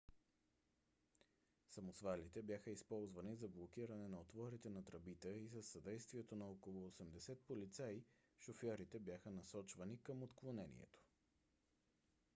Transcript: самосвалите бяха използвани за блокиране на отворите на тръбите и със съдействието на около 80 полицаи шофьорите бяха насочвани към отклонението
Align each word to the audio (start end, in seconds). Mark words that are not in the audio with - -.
самосвалите 1.69 2.41
бяха 2.41 2.71
използвани 2.71 3.35
за 3.35 3.47
блокиране 3.47 4.07
на 4.07 4.19
отворите 4.19 4.69
на 4.69 4.85
тръбите 4.85 5.29
и 5.29 5.49
със 5.49 5.67
съдействието 5.67 6.35
на 6.35 6.45
около 6.45 6.91
80 6.91 7.35
полицаи 7.47 8.03
шофьорите 8.39 8.99
бяха 8.99 9.31
насочвани 9.31 9.97
към 10.03 10.23
отклонението 10.23 10.99